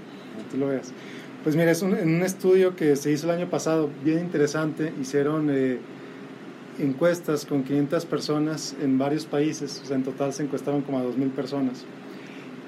Tú 0.50 0.58
lo 0.58 0.70
veas. 0.70 0.92
Pues 1.44 1.56
mira, 1.56 1.72
es 1.72 1.82
un, 1.82 1.98
en 1.98 2.16
un 2.16 2.22
estudio 2.22 2.76
que 2.76 2.96
se 2.96 3.12
hizo 3.12 3.26
el 3.26 3.40
año 3.40 3.50
pasado, 3.50 3.90
bien 4.04 4.20
interesante, 4.20 4.94
hicieron 5.02 5.50
eh, 5.50 5.80
encuestas 6.78 7.48
con 7.48 7.64
500 7.64 8.06
personas 8.06 8.76
en 8.80 9.00
varios 9.00 9.26
países, 9.26 9.82
o 9.84 9.88
sea, 9.88 9.96
en 9.96 10.04
total 10.04 10.34
se 10.34 10.44
encuestaron 10.44 10.84
como 10.84 11.00
a 11.00 11.04
2.000 11.04 11.32
personas. 11.32 11.84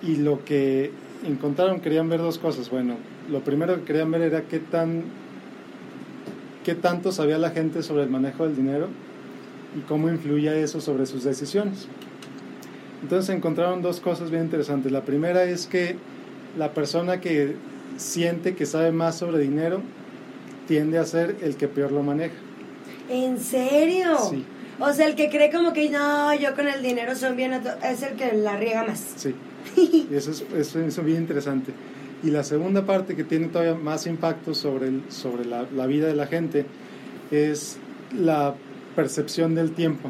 Y 0.02 0.16
lo 0.16 0.44
que 0.44 0.92
encontraron, 1.24 1.82
querían 1.82 2.10
ver 2.10 2.20
dos 2.20 2.40
cosas. 2.40 2.72
Bueno, 2.72 2.96
lo 3.30 3.42
primero 3.42 3.76
que 3.76 3.84
querían 3.84 4.10
ver 4.10 4.22
era 4.22 4.42
qué, 4.42 4.58
tan, 4.58 5.04
qué 6.64 6.74
tanto 6.74 7.12
sabía 7.12 7.38
la 7.38 7.52
gente 7.52 7.84
sobre 7.84 8.04
el 8.04 8.10
manejo 8.10 8.44
del 8.46 8.56
dinero 8.56 8.88
y 9.78 9.82
cómo 9.82 10.10
influía 10.10 10.56
eso 10.56 10.82
sobre 10.82 11.06
sus 11.06 11.24
decisiones. 11.24 11.88
Entonces 13.04 13.36
encontraron 13.36 13.84
dos 13.84 14.00
cosas 14.00 14.32
bien 14.32 14.44
interesantes. 14.44 14.92
La 14.92 15.02
primera 15.02 15.44
es 15.44 15.68
que 15.68 15.96
la 16.58 16.74
persona 16.74 17.22
que 17.22 17.56
siente 17.98 18.56
que 18.56 18.66
sabe 18.66 18.92
más 18.92 19.18
sobre 19.18 19.40
dinero, 19.40 19.82
tiende 20.68 20.98
a 20.98 21.06
ser 21.06 21.38
el 21.42 21.56
que 21.56 21.68
peor 21.68 21.92
lo 21.92 22.04
maneja. 22.04 22.36
¿En 23.10 23.40
serio? 23.40 24.18
Sí. 24.30 24.46
O 24.80 24.92
sea, 24.92 25.08
el 25.08 25.16
que 25.16 25.30
cree 25.30 25.52
como 25.52 25.74
que 25.74 25.90
no, 25.90 26.34
yo 26.34 26.56
con 26.56 26.68
el 26.68 26.82
dinero 26.82 27.16
soy 27.16 27.36
bien, 27.36 27.54
es 27.54 28.02
el 28.02 28.16
que 28.16 28.34
la 28.34 28.58
riega 28.58 28.84
más. 28.84 29.14
Sí. 29.16 29.36
eso 30.12 30.32
es, 30.32 30.44
eso 30.56 30.80
es 30.80 31.04
bien 31.04 31.22
interesante. 31.22 31.72
Y 32.24 32.32
la 32.32 32.44
segunda 32.44 32.86
parte 32.86 33.16
que 33.16 33.24
tiene 33.24 33.48
todavía 33.48 33.76
más 33.76 34.08
impacto 34.08 34.54
sobre, 34.54 34.88
el, 34.88 35.04
sobre 35.10 35.46
la, 35.46 35.68
la 35.76 35.86
vida 35.88 36.08
de 36.08 36.16
la 36.16 36.28
gente 36.28 36.66
es 37.32 37.78
la 38.18 38.56
percepción 38.96 39.56
del 39.56 39.72
tiempo. 39.74 40.10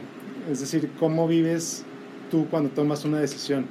Es 0.51 0.59
decir, 0.59 0.91
cómo 0.99 1.27
vives 1.27 1.83
tú 2.29 2.47
cuando 2.49 2.69
tomas 2.69 3.05
una 3.05 3.19
decisión. 3.19 3.65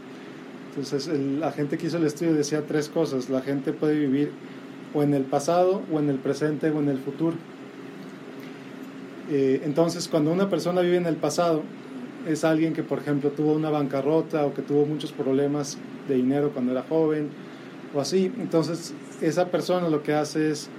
Entonces, 0.75 1.07
la 1.09 1.53
gente 1.53 1.77
que 1.77 1.87
hizo 1.87 1.99
el 1.99 2.07
estudio 2.07 2.33
decía 2.33 2.63
tres 2.67 2.89
cosas. 2.89 3.29
La 3.29 3.43
gente 3.43 3.73
puede 3.73 3.99
vivir 3.99 4.31
o 4.95 5.03
en 5.03 5.13
el 5.13 5.25
pasado, 5.25 5.83
o 5.93 5.99
en 5.99 6.09
el 6.09 6.17
presente, 6.17 6.71
o 6.71 6.81
en 6.81 6.89
el 6.89 6.99
futuro. 6.99 7.37
Eh, 9.31 9.61
entonces, 9.65 10.09
cuando 10.09 10.33
una 10.33 10.49
persona 10.49 10.81
vive 10.81 10.97
en 10.97 11.07
el 11.07 11.17
pasado, 11.17 11.63
es 12.27 12.45
alguien 12.45 12.73
que, 12.73 12.83
por 12.83 12.99
ejemplo, 13.01 13.31
tuvo 13.31 13.53
una 13.53 13.69
bancarrota 13.69 14.47
o 14.47 14.55
que 14.55 14.63
tuvo 14.63 14.87
muchos 14.87 15.13
problemas 15.13 15.77
de 16.09 16.15
dinero 16.15 16.51
cuando 16.53 16.73
era 16.73 16.83
joven 16.83 17.29
o 17.95 18.01
así. 18.01 18.33
Entonces, 18.39 18.95
esa 19.21 19.49
persona 19.49 19.89
lo 19.89 20.03
que 20.03 20.15
hace 20.15 20.51
es 20.51 20.71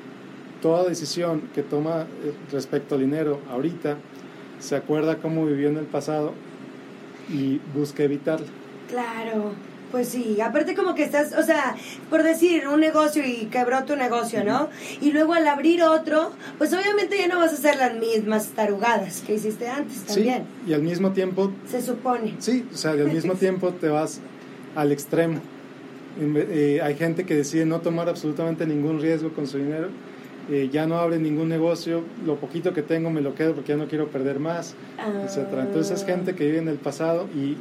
toda 0.61 0.87
decisión 0.87 1.41
que 1.53 1.61
toma 1.61 2.01
eh, 2.01 2.33
respecto 2.51 2.95
al 2.95 3.01
dinero 3.01 3.39
ahorita, 3.51 3.97
se 4.59 4.75
acuerda 4.75 5.17
cómo 5.17 5.45
vivió 5.45 5.69
en 5.69 5.77
el 5.77 5.85
pasado 5.85 6.33
y 7.29 7.59
busca 7.75 8.03
evitarla. 8.03 8.47
Claro. 8.89 9.72
Pues 9.93 10.07
sí, 10.07 10.41
aparte 10.41 10.73
como 10.73 10.95
que 10.95 11.03
estás, 11.03 11.33
o 11.37 11.43
sea, 11.43 11.75
por 12.09 12.23
decir 12.23 12.67
un 12.67 12.79
negocio 12.79 13.23
y 13.23 13.45
quebró 13.51 13.83
tu 13.83 13.95
negocio, 13.95 14.43
¿no? 14.43 14.69
Y 15.01 15.11
luego 15.11 15.35
al 15.35 15.47
abrir 15.47 15.83
otro, 15.83 16.31
pues 16.57 16.73
obviamente 16.73 17.15
ya 17.15 17.27
no 17.27 17.37
vas 17.37 17.51
a 17.51 17.57
hacer 17.57 17.77
las 17.77 17.93
mismas 17.93 18.47
tarugadas 18.55 19.21
que 19.21 19.35
hiciste 19.35 19.67
antes 19.67 20.03
también. 20.05 20.45
Sí, 20.65 20.71
y 20.71 20.73
al 20.73 20.81
mismo 20.81 21.11
tiempo... 21.11 21.51
Se 21.69 21.79
supone. 21.79 22.33
Sí, 22.39 22.65
o 22.73 22.75
sea, 22.75 22.93
al 22.93 23.11
mismo 23.11 23.33
tiempo 23.39 23.69
te 23.69 23.87
vas 23.87 24.19
al 24.75 24.91
extremo. 24.91 25.39
Eh, 26.19 26.79
hay 26.81 26.95
gente 26.95 27.23
que 27.23 27.35
decide 27.35 27.67
no 27.67 27.81
tomar 27.81 28.09
absolutamente 28.09 28.65
ningún 28.65 28.99
riesgo 28.99 29.31
con 29.31 29.45
su 29.45 29.59
dinero. 29.59 29.89
Eh, 30.49 30.71
ya 30.73 30.87
no 30.87 30.97
abre 30.97 31.19
ningún 31.19 31.49
negocio, 31.49 32.01
lo 32.25 32.37
poquito 32.37 32.73
que 32.73 32.81
tengo 32.81 33.11
me 33.11 33.21
lo 33.21 33.35
quedo 33.35 33.53
porque 33.53 33.73
ya 33.73 33.77
no 33.77 33.87
quiero 33.87 34.07
perder 34.07 34.39
más, 34.39 34.73
etcétera. 35.23 35.65
Entonces 35.67 35.99
es 35.99 36.03
gente 36.03 36.33
que 36.33 36.45
vive 36.45 36.57
en 36.57 36.67
el 36.67 36.77
pasado 36.77 37.27
y 37.35 37.57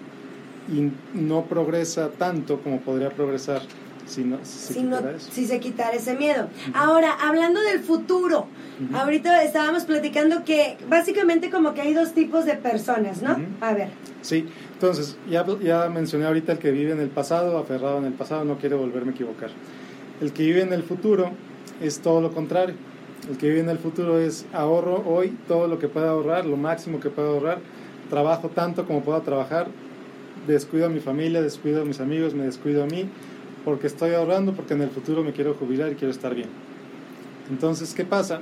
y 0.69 0.91
no 1.19 1.45
progresa 1.45 2.11
tanto 2.11 2.61
como 2.61 2.81
podría 2.81 3.11
progresar 3.11 3.63
si, 4.07 4.25
no, 4.25 4.39
si, 4.43 4.75
se, 4.75 5.21
si 5.31 5.47
se 5.47 5.61
quitara 5.61 5.93
ese 5.93 6.15
miedo. 6.15 6.49
Ahora, 6.75 7.13
hablando 7.21 7.61
del 7.61 7.81
futuro, 7.81 8.47
ahorita 8.95 9.43
estábamos 9.43 9.85
platicando 9.85 10.45
que 10.45 10.77
básicamente 10.89 11.51
como 11.51 11.73
que 11.73 11.83
hay 11.83 11.95
dos 11.95 12.13
tipos 12.13 12.45
de 12.45 12.55
personas, 12.55 13.23
¿no? 13.23 13.37
A 13.61 13.75
ver. 13.75 13.89
Sí, 14.21 14.47
entonces 14.75 15.17
ya, 15.29 15.47
ya 15.63 15.89
mencioné 15.89 16.27
ahorita 16.27 16.53
el 16.53 16.59
que 16.59 16.71
vive 16.73 16.93
en 16.93 17.01
el 17.01 17.09
pasado, 17.09 17.59
aferrado 17.59 17.99
en 17.99 18.05
el 18.05 18.13
pasado, 18.13 18.45
no 18.45 18.59
quiere 18.59 18.75
volverme 18.75 19.13
a 19.13 19.15
equivocar. 19.15 19.51
El 20.21 20.33
que 20.33 20.45
vive 20.45 20.63
en 20.63 20.73
el 20.73 20.83
futuro 20.83 21.31
es 21.81 22.01
todo 22.01 22.21
lo 22.21 22.33
contrario. 22.33 22.75
El 23.31 23.39
que 23.39 23.49
vive 23.49 23.61
en 23.61 23.69
el 23.69 23.79
futuro 23.79 24.19
es 24.19 24.47
ahorro 24.53 25.05
hoy 25.07 25.37
todo 25.47 25.69
lo 25.69 25.79
que 25.79 25.89
pueda 25.89 26.11
ahorrar, 26.11 26.45
lo 26.45 26.57
máximo 26.57 26.99
que 26.99 27.09
pueda 27.09 27.29
ahorrar, 27.29 27.59
trabajo 28.11 28.49
tanto 28.49 28.85
como 28.85 29.03
pueda 29.03 29.21
trabajar, 29.21 29.69
descuido 30.47 30.87
a 30.87 30.89
mi 30.89 31.01
familia, 31.01 31.43
descuido 31.43 31.83
a 31.83 31.85
mis 31.85 32.01
amigos, 32.01 32.35
me 32.35 32.45
descuido 32.45 32.83
a 32.83 32.87
mí, 32.87 33.07
porque 33.65 33.87
estoy 33.87 34.13
ahorrando, 34.15 34.53
porque 34.53 34.75
en 34.75 34.83
el 34.83 34.91
futuro 34.91 35.23
me 35.23 35.33
quiero 35.33 35.55
jubilar 35.55 35.93
y 35.93 35.95
quiero 35.95 36.11
estar 36.11 36.35
bien. 36.35 36.49
Entonces, 37.51 37.95
¿qué 37.95 38.05
pasa? 38.05 38.41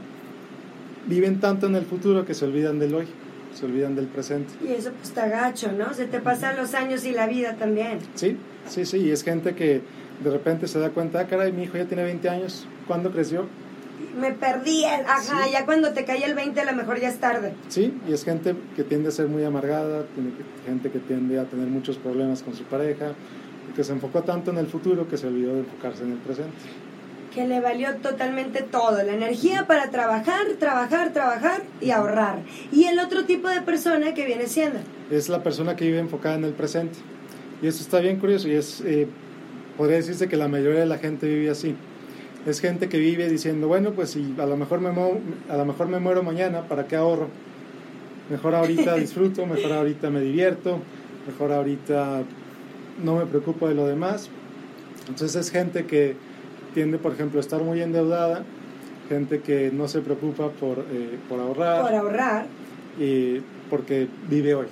Viven 1.06 1.40
tanto 1.40 1.66
en 1.66 1.74
el 1.74 1.84
futuro 1.84 2.24
que 2.24 2.34
se 2.34 2.44
olvidan 2.44 2.78
del 2.78 2.94
hoy, 2.94 3.06
se 3.54 3.66
olvidan 3.66 3.94
del 3.94 4.06
presente. 4.06 4.52
Y 4.62 4.72
eso 4.72 4.90
pues 4.92 5.08
está 5.08 5.28
gacho, 5.28 5.72
¿no? 5.72 5.92
Se 5.94 6.06
te 6.06 6.20
pasan 6.20 6.56
los 6.56 6.74
años 6.74 7.04
y 7.04 7.12
la 7.12 7.26
vida 7.26 7.56
también. 7.56 7.98
Sí, 8.14 8.36
sí, 8.68 8.84
sí, 8.84 8.98
y 8.98 9.10
es 9.10 9.22
gente 9.22 9.54
que 9.54 9.82
de 10.22 10.30
repente 10.30 10.68
se 10.68 10.78
da 10.78 10.90
cuenta, 10.90 11.20
ah, 11.20 11.26
caray, 11.26 11.52
mi 11.52 11.64
hijo 11.64 11.76
ya 11.76 11.86
tiene 11.86 12.04
20 12.04 12.28
años, 12.28 12.66
¿cuándo 12.86 13.10
creció? 13.10 13.46
Me 14.18 14.32
perdí, 14.32 14.84
ajá, 14.84 15.48
ya 15.50 15.64
cuando 15.64 15.92
te 15.92 16.04
cae 16.04 16.24
el 16.24 16.34
20 16.34 16.60
a 16.60 16.64
lo 16.64 16.76
mejor 16.76 17.00
ya 17.00 17.08
es 17.08 17.18
tarde. 17.18 17.52
Sí, 17.68 17.94
y 18.08 18.12
es 18.12 18.24
gente 18.24 18.54
que 18.76 18.84
tiende 18.84 19.08
a 19.08 19.12
ser 19.12 19.28
muy 19.28 19.44
amargada, 19.44 20.04
gente 20.66 20.90
que 20.90 20.98
tiende 20.98 21.38
a 21.38 21.44
tener 21.44 21.68
muchos 21.68 21.96
problemas 21.96 22.42
con 22.42 22.54
su 22.54 22.64
pareja, 22.64 23.12
que 23.74 23.84
se 23.84 23.92
enfocó 23.92 24.22
tanto 24.22 24.50
en 24.50 24.58
el 24.58 24.66
futuro 24.66 25.08
que 25.08 25.16
se 25.16 25.26
olvidó 25.26 25.54
de 25.54 25.60
enfocarse 25.60 26.02
en 26.02 26.12
el 26.12 26.18
presente. 26.18 26.56
Que 27.34 27.46
le 27.46 27.60
valió 27.60 27.94
totalmente 27.96 28.62
todo, 28.62 29.02
la 29.02 29.12
energía 29.12 29.66
para 29.68 29.90
trabajar, 29.90 30.46
trabajar, 30.58 31.12
trabajar 31.12 31.62
y 31.80 31.92
ahorrar. 31.92 32.40
Y 32.72 32.84
el 32.84 32.98
otro 32.98 33.24
tipo 33.24 33.48
de 33.48 33.60
persona 33.60 34.14
que 34.14 34.26
viene 34.26 34.48
siendo. 34.48 34.80
Es 35.10 35.28
la 35.28 35.42
persona 35.42 35.76
que 35.76 35.84
vive 35.84 36.00
enfocada 36.00 36.34
en 36.34 36.44
el 36.44 36.52
presente. 36.52 36.98
Y 37.62 37.68
eso 37.68 37.82
está 37.82 38.00
bien 38.00 38.18
curioso 38.18 38.48
y 38.48 38.54
es, 38.54 38.80
eh, 38.80 39.06
podría 39.76 39.98
decirse 39.98 40.28
que 40.28 40.36
la 40.36 40.48
mayoría 40.48 40.80
de 40.80 40.86
la 40.86 40.98
gente 40.98 41.28
vive 41.28 41.50
así 41.50 41.76
es 42.46 42.60
gente 42.60 42.88
que 42.88 42.98
vive 42.98 43.28
diciendo, 43.28 43.68
bueno, 43.68 43.92
pues 43.92 44.10
si 44.10 44.34
a 44.38 44.46
lo 44.46 44.56
mejor 44.56 44.80
me, 44.80 44.88
a 44.88 45.56
lo 45.56 45.64
mejor 45.64 45.88
me 45.88 45.98
muero 45.98 46.22
mañana, 46.22 46.62
¿para 46.62 46.86
qué 46.86 46.96
ahorro? 46.96 47.28
Mejor 48.30 48.54
ahorita 48.54 48.94
disfruto, 48.96 49.46
mejor 49.46 49.72
ahorita 49.72 50.10
me 50.10 50.20
divierto, 50.20 50.78
mejor 51.26 51.52
ahorita 51.52 52.22
no 53.02 53.16
me 53.16 53.26
preocupo 53.26 53.68
de 53.68 53.74
lo 53.74 53.86
demás. 53.86 54.30
Entonces 55.08 55.34
es 55.36 55.50
gente 55.50 55.86
que 55.86 56.16
tiende, 56.74 56.98
por 56.98 57.12
ejemplo, 57.12 57.38
a 57.38 57.42
estar 57.42 57.62
muy 57.62 57.82
endeudada, 57.82 58.44
gente 59.08 59.40
que 59.40 59.70
no 59.72 59.88
se 59.88 60.00
preocupa 60.00 60.48
por, 60.50 60.78
eh, 60.78 61.18
por 61.28 61.40
ahorrar. 61.40 61.82
Por 61.82 61.94
ahorrar. 61.94 62.46
Y 62.98 63.40
porque 63.68 64.08
vive 64.28 64.54
hoy. 64.54 64.66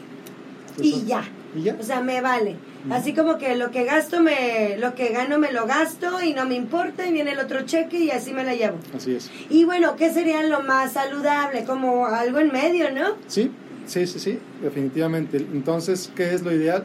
y 0.80 1.04
ya. 1.04 1.24
Y 1.56 1.62
ya. 1.62 1.76
O 1.78 1.82
sea, 1.82 2.00
me 2.00 2.20
vale. 2.20 2.56
Así 2.90 3.12
como 3.12 3.38
que 3.38 3.56
lo 3.56 3.70
que 3.70 3.84
gasto, 3.84 4.20
me, 4.20 4.76
lo 4.78 4.94
que 4.94 5.08
gano 5.08 5.38
me 5.38 5.52
lo 5.52 5.66
gasto 5.66 6.22
y 6.22 6.32
no 6.32 6.46
me 6.46 6.54
importa 6.54 7.06
y 7.06 7.12
viene 7.12 7.32
el 7.32 7.38
otro 7.38 7.62
cheque 7.62 7.98
y 7.98 8.10
así 8.10 8.32
me 8.32 8.44
la 8.44 8.54
llevo. 8.54 8.78
Así 8.96 9.14
es. 9.14 9.30
Y 9.50 9.64
bueno, 9.64 9.96
¿qué 9.96 10.12
sería 10.12 10.42
lo 10.44 10.62
más 10.62 10.92
saludable? 10.92 11.64
Como 11.64 12.06
algo 12.06 12.38
en 12.38 12.52
medio, 12.52 12.90
¿no? 12.92 13.16
Sí, 13.26 13.50
sí, 13.86 14.06
sí, 14.06 14.18
sí, 14.18 14.38
definitivamente. 14.62 15.38
Entonces, 15.38 16.10
¿qué 16.14 16.32
es 16.34 16.42
lo 16.42 16.52
ideal? 16.52 16.84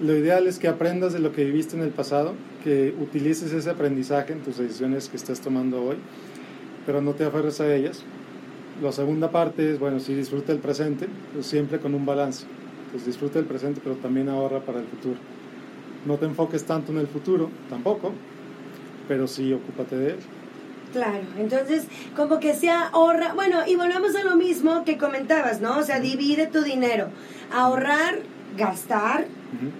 Lo 0.00 0.16
ideal 0.16 0.46
es 0.46 0.58
que 0.58 0.68
aprendas 0.68 1.12
de 1.12 1.18
lo 1.18 1.32
que 1.32 1.44
viviste 1.44 1.76
en 1.76 1.82
el 1.82 1.90
pasado, 1.90 2.34
que 2.64 2.94
utilices 3.00 3.52
ese 3.52 3.70
aprendizaje 3.70 4.32
en 4.32 4.40
tus 4.40 4.58
decisiones 4.58 5.08
que 5.08 5.16
estés 5.16 5.40
tomando 5.40 5.82
hoy, 5.82 5.96
pero 6.86 7.00
no 7.00 7.12
te 7.12 7.24
aferres 7.24 7.60
a 7.60 7.72
ellas. 7.72 8.02
La 8.80 8.90
segunda 8.90 9.30
parte 9.30 9.72
es, 9.72 9.78
bueno, 9.78 10.00
si 10.00 10.14
disfruta 10.14 10.52
el 10.52 10.58
presente, 10.58 11.08
pues 11.34 11.46
siempre 11.46 11.78
con 11.78 11.94
un 11.94 12.06
balance. 12.06 12.46
Pues 12.92 13.06
disfruta 13.06 13.38
el 13.38 13.46
presente, 13.46 13.80
pero 13.82 13.96
también 13.96 14.28
ahorra 14.28 14.60
para 14.60 14.78
el 14.78 14.86
futuro 14.86 15.16
no 16.04 16.16
te 16.16 16.26
enfoques 16.26 16.64
tanto 16.64 16.92
en 16.92 16.98
el 16.98 17.06
futuro, 17.06 17.50
tampoco, 17.68 18.12
pero 19.08 19.26
sí 19.26 19.52
ocúpate 19.52 19.96
de 19.96 20.10
él. 20.10 20.16
Claro, 20.92 21.24
entonces 21.38 21.84
como 22.14 22.38
que 22.38 22.54
se 22.54 22.68
ahorra, 22.68 23.32
bueno, 23.34 23.60
y 23.66 23.76
volvemos 23.76 24.14
a 24.14 24.24
lo 24.24 24.36
mismo 24.36 24.84
que 24.84 24.98
comentabas, 24.98 25.60
¿no? 25.60 25.78
O 25.78 25.82
sea, 25.82 26.00
divide 26.00 26.48
tu 26.48 26.62
dinero, 26.62 27.08
ahorrar, 27.52 28.18
gastar 28.58 29.26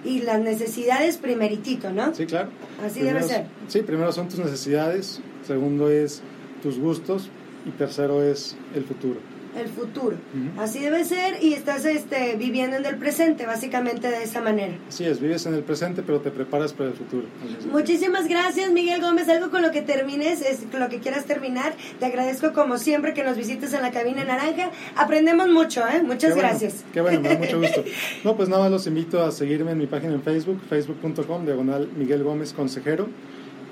y 0.03 0.21
las 0.21 0.39
necesidades 0.39 1.17
primeritito, 1.17 1.91
¿no? 1.91 2.15
Sí, 2.15 2.25
claro. 2.25 2.49
Así 2.83 3.01
debe 3.01 3.21
ser. 3.21 3.45
Sí, 3.67 3.81
primero 3.81 4.11
son 4.11 4.27
tus 4.27 4.39
necesidades, 4.39 5.21
segundo 5.45 5.89
es 5.89 6.23
tus 6.63 6.79
gustos 6.79 7.29
y 7.65 7.71
tercero 7.71 8.23
es 8.23 8.55
el 8.73 8.83
futuro. 8.83 9.19
El 9.57 9.67
futuro. 9.69 10.17
Así 10.57 10.79
debe 10.79 11.05
ser 11.05 11.43
y 11.43 11.53
estás 11.53 11.85
este, 11.85 12.35
viviendo 12.37 12.77
en 12.77 12.85
el 12.85 12.97
presente, 12.97 13.45
básicamente 13.45 14.09
de 14.09 14.23
esa 14.23 14.41
manera. 14.41 14.73
Así 14.87 15.05
es, 15.05 15.19
vives 15.19 15.45
en 15.45 15.53
el 15.53 15.63
presente, 15.63 16.01
pero 16.01 16.21
te 16.21 16.31
preparas 16.31 16.73
para 16.73 16.89
el 16.89 16.95
futuro. 16.95 17.27
Muchísimas 17.71 18.27
gracias, 18.27 18.71
Miguel 18.71 19.01
Gómez. 19.01 19.29
Algo 19.29 19.49
con 19.49 19.61
lo 19.61 19.71
que 19.71 19.81
termines, 19.81 20.41
es 20.41 20.59
con 20.71 20.79
lo 20.79 20.89
que 20.89 20.99
quieras 20.99 21.25
terminar. 21.25 21.73
Te 21.99 22.05
agradezco 22.05 22.53
como 22.53 22.77
siempre 22.77 23.13
que 23.13 23.23
nos 23.23 23.37
visites 23.37 23.73
en 23.73 23.81
la 23.81 23.91
cabina 23.91 24.23
naranja. 24.23 24.71
Aprendemos 24.95 25.49
mucho, 25.49 25.81
¿eh? 25.87 26.01
Muchas 26.03 26.35
gracias. 26.35 26.83
qué 26.93 27.01
bueno, 27.01 27.21
me 27.21 27.29
da 27.29 27.37
mucho 27.37 27.59
gusto. 27.59 27.83
No, 28.23 28.35
pues 28.35 28.47
nada 28.47 28.63
más 28.63 28.71
los 28.71 28.87
invito 28.87 29.23
a 29.23 29.31
seguirme 29.31 29.71
en 29.71 29.77
mi 29.77 29.87
página 29.87 30.13
en 30.13 30.21
Facebook, 30.21 30.61
facebook.com, 30.69 31.45
diagonal 31.45 31.89
Miguel 31.95 32.23
Gómez 32.23 32.53
Consejero 32.53 33.09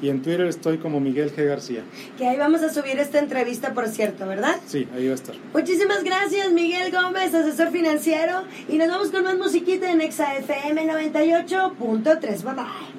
y 0.02 0.10
en 0.10 0.22
Twitter 0.22 0.48
estoy 0.48 0.78
como 0.78 1.00
Miguel 1.00 1.34
G. 1.36 1.48
García. 1.48 1.84
Que 2.18 2.28
ahí 2.28 2.38
vamos 2.38 2.62
a 2.62 2.74
subir 2.74 3.00
esta 3.00 3.20
entrevista, 3.20 3.74
por 3.74 3.88
cierto, 3.88 4.28
¿verdad? 4.28 4.58
Sí, 4.68 4.88
ahí 4.94 5.06
va 5.08 5.12
a 5.12 5.16
estar. 5.16 5.36
Muchísimas 5.54 6.04
gracias, 6.04 6.52
Miguel 6.52 6.92
Gómez, 6.92 7.34
asesor 7.34 7.72
financiero. 7.72 8.44
Y 8.68 8.78
nos 8.78 8.88
vamos 8.88 9.10
con 9.10 9.24
más 9.24 9.38
musiquita 9.38 9.92
en 9.92 10.02
ExaFM 10.02 10.88
98.3. 10.88 12.44
Bye 12.44 12.54
bye. 12.54 12.91